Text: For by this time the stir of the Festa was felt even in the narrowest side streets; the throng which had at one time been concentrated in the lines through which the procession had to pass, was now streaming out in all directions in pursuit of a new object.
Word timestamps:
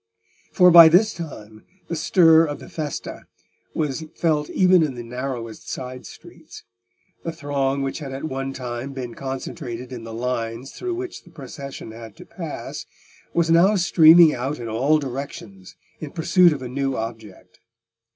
For 0.51 0.71
by 0.71 0.89
this 0.89 1.13
time 1.13 1.63
the 1.87 1.95
stir 1.95 2.43
of 2.43 2.57
the 2.57 2.69
Festa 2.69 3.27
was 3.75 4.05
felt 4.15 4.49
even 4.49 4.81
in 4.81 4.95
the 4.95 5.03
narrowest 5.03 5.69
side 5.69 6.07
streets; 6.07 6.63
the 7.23 7.31
throng 7.31 7.83
which 7.83 7.99
had 7.99 8.11
at 8.11 8.23
one 8.23 8.51
time 8.51 8.93
been 8.93 9.13
concentrated 9.13 9.93
in 9.93 10.03
the 10.03 10.11
lines 10.11 10.71
through 10.71 10.95
which 10.95 11.23
the 11.23 11.29
procession 11.29 11.91
had 11.91 12.15
to 12.15 12.25
pass, 12.25 12.87
was 13.35 13.51
now 13.51 13.75
streaming 13.75 14.33
out 14.33 14.57
in 14.57 14.67
all 14.67 14.97
directions 14.97 15.75
in 15.99 16.09
pursuit 16.09 16.51
of 16.51 16.63
a 16.63 16.67
new 16.67 16.95
object. 16.97 17.59